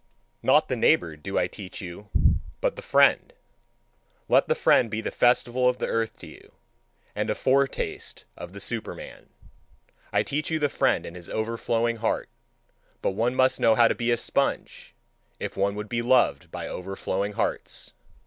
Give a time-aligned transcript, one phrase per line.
[0.41, 2.09] Not the neighbour do I teach you,
[2.59, 3.31] but the friend.
[4.27, 6.53] Let the friend be the festival of the earth to you,
[7.15, 9.29] and a foretaste of the Superman.
[10.11, 12.29] I teach you the friend and his overflowing heart.
[13.03, 14.95] But one must know how to be a sponge,
[15.39, 17.93] if one would be loved by overflowing hearts.